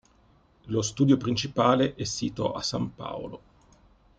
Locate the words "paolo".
2.95-3.41